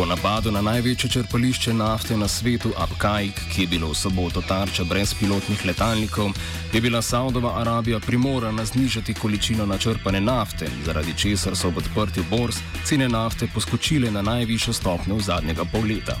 [0.00, 4.84] Po napadu na največje črpališče nafte na svetu Abkajk, ki je bilo v soboto tarča
[4.84, 6.32] brezpilotnih letalnikov,
[6.72, 12.56] je bila Saudova Arabija primorana znižati količino načrpane nafte, zaradi česar so ob odprtju borz
[12.84, 16.16] cene nafte poskočile na najvišjo stopnjo v zadnjega pol leta.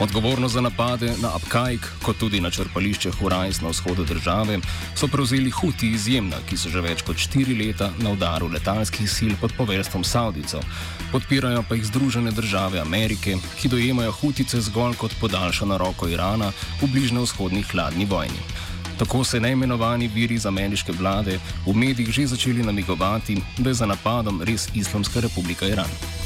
[0.00, 4.58] Odgovorno za napade na Abkajk, kot tudi na črpališče Hurajs na vzhodu države,
[4.94, 9.32] so prevzeli Huti izjemna, ki so že več kot štiri leta na udaru letalskih sil
[9.40, 10.60] pod poveljstvom Saudicev.
[11.12, 16.86] Podpirajo pa jih Združene države Amerike, ki dojemajo Hutice zgolj kot podaljšano roko Irana v
[16.92, 18.40] bližnjo-vzhodni hladni vojni.
[18.98, 23.86] Tako se neimenovani viri iz ameriške vlade v medijih že začeli namigovati, da je za
[23.86, 26.25] napadom res Islamska republika Iran.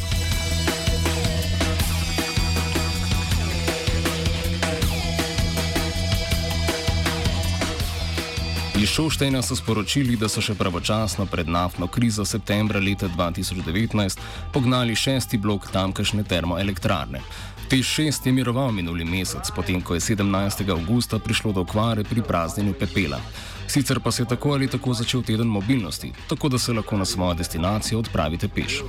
[8.80, 14.22] Iz Šoštenja so sporočili, da so še pravočasno pred naftno krizo septembra leta 2019
[14.54, 17.20] pognali šesti blok tamkajšnje termoelektrarne.
[17.68, 20.64] T6 je miroval minuli mesec, potem ko je 17.
[20.72, 23.20] augusta prišlo do okvare pri praznjenju pepela.
[23.68, 27.04] Sicer pa se je tako ali tako začel teden mobilnosti, tako da se lahko na
[27.04, 28.80] svojo destinacijo odpravite peš.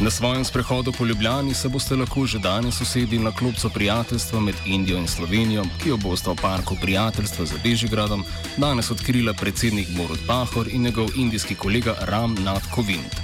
[0.00, 4.54] Na svojem sprehodu po Ljubljani se boste lahko že danes usedli na klubco prijateljstva med
[4.66, 8.24] Indijo in Slovenijo, ki jo boste v parku prijateljstva za Bežigradom
[8.56, 13.16] danes odkrila predsednik Borod Pahor in njegov indijski kolega Ram Nath Kovind.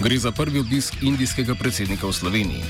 [0.00, 2.62] Gre za prvi obisk indijskega predsednika v Sloveniji.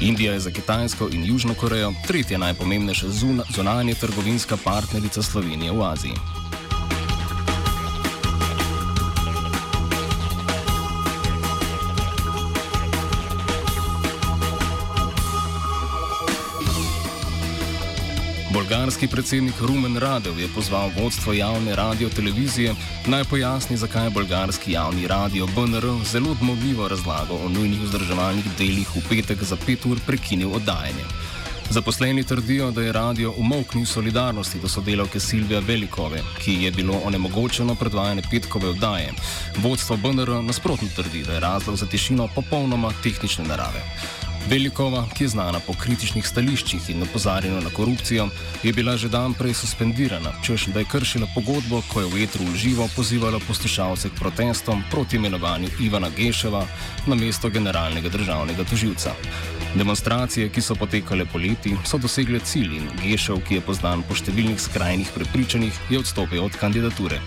[0.00, 3.06] Indija je za Kitajsko in Južno Korejo tretja najpomembnejša
[3.54, 6.45] zunanja trgovinska partnerica Slovenije v Aziji.
[18.76, 22.74] Bolgarski predsednik Rumen Radev je pozval vodstvo javne radio-televizije
[23.06, 28.88] naj pojasni, zakaj je bolgarski javni radio BNR zelo odmogljivo razlago o nujnih vzdrževalnih delih
[28.96, 31.08] v petek za pet ur prekinil oddajanje.
[31.70, 37.74] Zaposleni trdijo, da je radio umoknil solidarnosti do sodelavke Silvija Velikove, ki je bilo onemogočeno
[37.74, 39.12] predvajanje petkove oddaje.
[39.56, 43.82] Vodstvo BNR nasprotno trdi, da je razlog za tišino popolnoma tehnične narave.
[44.46, 48.28] Velikova, ki je znana po kritičnih stališčih in opozarjanju na korupcijo,
[48.62, 52.46] je bila že dan prej suspendirana, češ da je kršila pogodbo, ko je v etru
[52.52, 56.62] uživo pozivala poslušalce k protestom proti imenovanju Ivana Geševa
[57.06, 59.16] na mesto generalnega državnega toživca.
[59.74, 64.62] Demonstracije, ki so potekale poleti, so dosegle cilj in Gešev, ki je poznan po številnih
[64.62, 67.18] skrajnih prepričanjih, je odstopil od kandidature.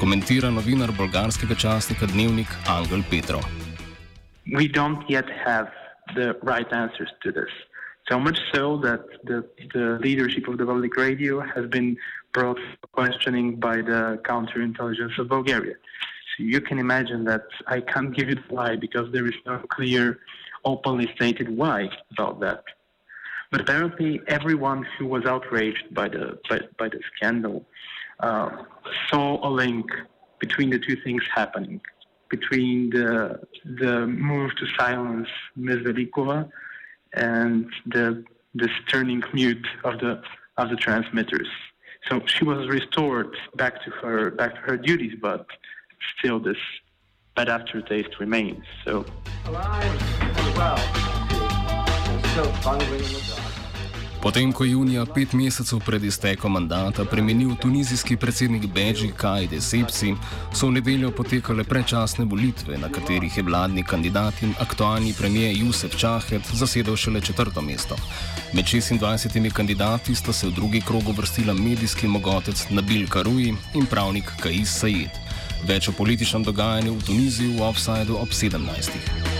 [0.00, 3.44] Komentira novinar bolgarskega časnika Dnevnik Angel Petrov.
[4.48, 5.83] We don't yet have
[6.14, 7.50] the right answers to this.
[8.08, 11.96] So much so that the, the leadership of the public radio has been
[12.32, 12.58] brought
[12.92, 15.76] questioning by the counterintelligence of Bulgaria.
[16.36, 20.18] So you can imagine that I can't give you why because there is no clear,
[20.64, 22.64] openly stated why about that.
[23.50, 27.64] But apparently, everyone who was outraged by the by, by the scandal
[28.20, 28.50] uh,
[29.08, 29.86] saw a link
[30.40, 31.80] between the two things happening
[32.36, 33.40] between the
[33.82, 35.80] the move to silence Ms.
[35.86, 36.38] Velikova
[37.14, 38.06] and the
[38.54, 40.12] the turning mute of the
[40.60, 41.50] of the transmitters.
[42.08, 45.46] So she was restored back to her back to her duties, but
[46.16, 46.62] still this
[47.36, 48.64] bad aftertaste remains.
[48.84, 48.92] So.
[49.46, 49.94] Alive
[50.56, 50.76] well.
[52.34, 53.43] The.
[54.24, 60.14] Potem, ko je junija pet mesecev pred iztekom mandata premenil tunizijski predsednik Beji Kaj Desepsi,
[60.52, 65.96] so v nedeljo potekale predčasne volitve, na katerih je vladni kandidat in aktualni premijer Jusef
[66.00, 67.96] Čahed zasedel šele četrto mesto.
[68.52, 74.32] Med 26 kandidati sta se v drugi krog vrstila medijski mogotec Nabil Karuji in pravnik
[74.40, 75.20] Kais Said.
[75.68, 79.33] Več o političnem dogajanju v Tuniziji v Offsideu ob 17.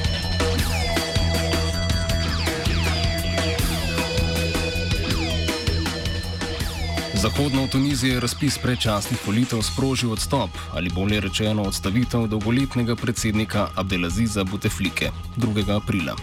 [7.24, 13.68] Zahodno v Tuniziji je razpis predčasnih volitev sprožil odstop ali bolje rečeno odstavitev dolgoletnega predsednika
[13.74, 15.64] Abdelaziza Buteflike 2.
[15.72, 16.16] aprila.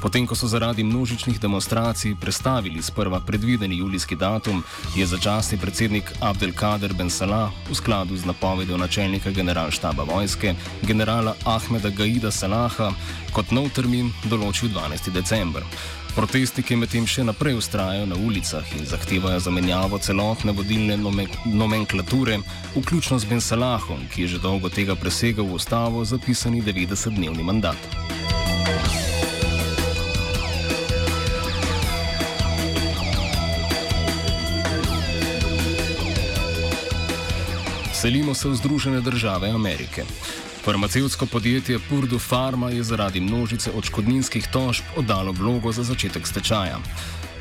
[0.00, 4.64] Potem, ko so zaradi množičnih demonstracij prestavili sprva predvideni julijski datum,
[4.96, 11.90] je začasni predsednik Abdelkader Ben Salah v skladu z napovedjo načelnika generalštaba vojske, generala Ahmeda
[11.90, 12.92] Gaida Salaha,
[13.36, 15.12] kot nov termin določil 12.
[15.12, 15.66] december.
[16.18, 20.96] Protestniki medtem še naprej ustrajajo na ulicah in zahtevajo zamenjavo celotne vodilne
[21.46, 22.40] nomenklature,
[22.74, 27.78] vključno z Ben Salahom, ki je že dolgo tega presegal v ustavo zapisani 90-dnevni mandat.
[37.94, 40.02] Selimo se v Združene države Amerike.
[40.64, 46.78] Farmacevtsko podjetje Purdue Pharma je zaradi množice odškodninskih tožb oddalo vlogo za začetek stečaja.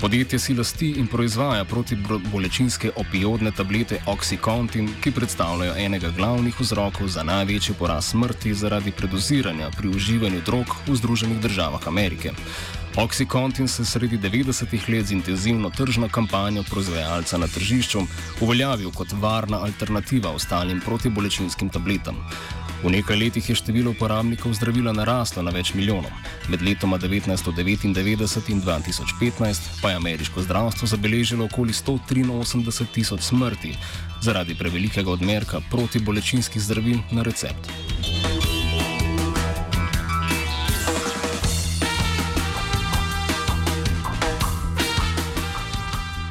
[0.01, 7.23] Podjetje si lasti in proizvaja protibolečinske opijodne tablete Oxycontin, ki predstavljajo enega glavnih vzrokov za
[7.23, 12.31] največji porast smrti zaradi predoziranja pri uživanju drog v Združenih državah Amerike.
[12.95, 18.01] Oxycontin se sredi 90-ih let z intenzivno tržno kampanjo proizvajalca na tržišču
[18.41, 22.15] uveljavil kot varna alternativa ostalim protibolečinskim tabletam.
[22.83, 26.13] V nekaj letih je število uporabnikov zdravila naraslo na več milijonov.
[26.49, 27.85] Med letoma 1999
[28.53, 33.73] in 2015 pa je ameriško zdravstvo zabeležilo okoli 183 tisoč smrti
[34.21, 37.96] zaradi prevelikega odmerka protibolečinskih zdravil na recept.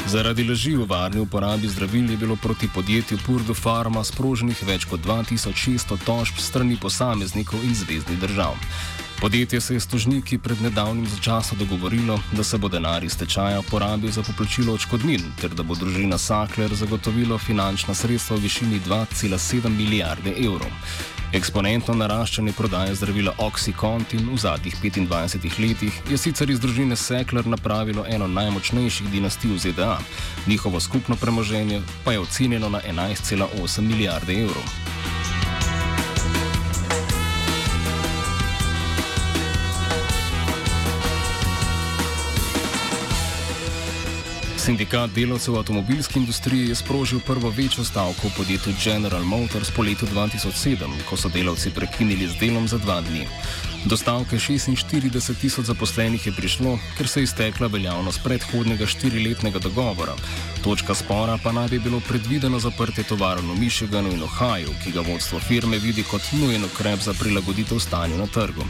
[0.06, 5.00] Zaradi laži o varni uporabi zdravil je bilo proti podjetju Purdue Pharma sproženih več kot
[5.02, 8.54] 2600 tožb strani posameznikov in zvezdnih držav.
[9.20, 13.62] Podjetje se je s tožniki pred nedavnim začasom dogovorilo, da se bo denar iz tečaja
[13.70, 19.68] porabil za poplačilo odškodnin ter da bo družina Sackler zagotovilo finančna sredstva v višini 2,7
[19.68, 20.68] milijarde evrov.
[21.32, 28.04] Eksponentno naraščanje prodaje zdravila Oxycontin v zadnjih 25 letih je sicer iz družine Sekler napravilo
[28.08, 29.96] eno najmočnejših dinastij v ZDA,
[30.46, 34.95] njihovo skupno premoženje pa je ocenjeno na 11,8 milijarde evrov.
[44.66, 49.82] Sindikat delavcev v avtomobilski industriji je sprožil prvo večjo stavko v podjetju General Motors po
[49.86, 53.28] letu 2007, ko so delavci prekinili z delom za dva dni.
[53.86, 60.18] Do stavke 46 tisoč zaposlenih je prišlo, ker se je iztekla veljavnost predhodnega štiriletnega dogovora.
[60.66, 65.06] Točka spora pa naj bi bilo predvideno zaprtje tovarno v Michiganu in Ohio, ki ga
[65.06, 68.66] vodstvo firme vidi kot nujen ukrep za prilagoditev stanju na trgu.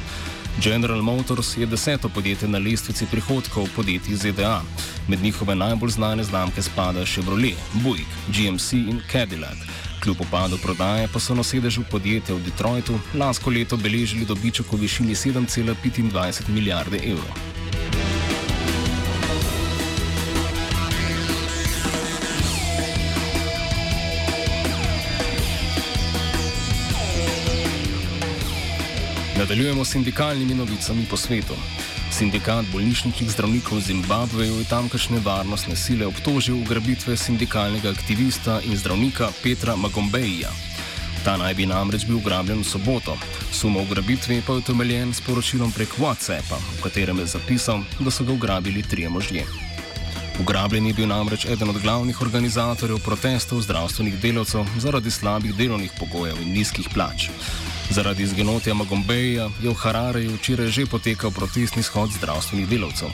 [0.60, 4.60] General Motors je deseto podjetje na lestvici prihodkov podjetij ZDA.
[5.08, 9.58] Med njihove najbolj znane znamke spada Chevrolet, Buick, GMC in Cadillac.
[10.02, 14.76] Kljub upadu prodaje pa so na sedežu podjetja v Detroitu lansko leto beležili dobiček v
[14.76, 17.38] višini 7,25 milijarde evrov.
[29.38, 31.54] Nadaljujemo s sindikalnimi novicami po svetu.
[32.16, 39.76] Sindikat bolnišničnih zdravnikov Zimbabveju je tamkajšnje varnostne sile obtožil ugrabitve sindikalnega aktivista in zdravnika Petra
[39.76, 40.48] Magombeja.
[41.24, 43.18] Ta naj bi namreč bil ugrabljen v soboto.
[43.52, 48.24] Sumo ugrabitve pa je utemeljen s poročilom prek WhatsAppa, v katerem je zapisal, da so
[48.24, 49.44] ga ugrabili trije možje.
[50.40, 56.40] Ugrabljen je bil namreč eden od glavnih organizatorjev protestov zdravstvenih delavcev zaradi slabih delovnih pogojev
[56.40, 57.28] in nizkih plač.
[57.90, 63.08] Zaradi izginotja Magombeja je v Harareju včeraj že potekal protestni shod zdravstvenih delavcev.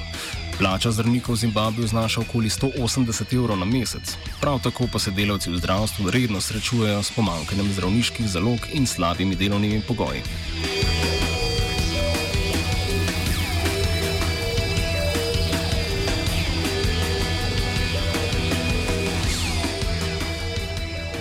[0.59, 5.51] Plača zdravnikov v Zimbabveju znaša okoli 180 evrov na mesec, prav tako pa se delavci
[5.51, 10.23] v zdravstvu redno srečujejo s pomankanjem zdravniških zalog in slabimi delovnimi pogoji.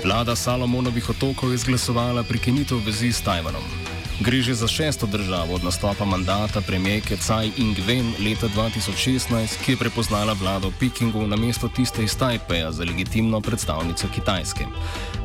[0.03, 3.90] Vlada Salomonovih otokov je izglasovala prekinitev vezi s Tajvanom.
[4.21, 9.77] Gre že za šesto državo od nastopa mandata premijejke Tsai Ing-wen leta 2016, ki je
[9.77, 14.65] prepoznala vlado Pekingu na mesto tiste iz Tajpeja za legitimno predstavnico Kitajske.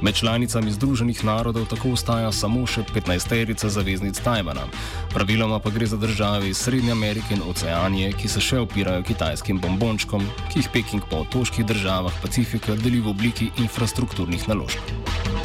[0.01, 4.65] Med članicami Združenih narodov tako ostaja samo še 15-terica zaveznic Tajvana.
[5.13, 9.61] Praviloma pa gre za države iz Srednje Amerike in Oceanije, ki se še opirajo kitajskim
[9.61, 15.36] bombončkom, ki jih Peking po otoških državah Pacifika deli v obliki infrastrukturnih naložb.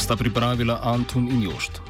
[0.00, 1.89] Sta pripravila Antun in Jošt.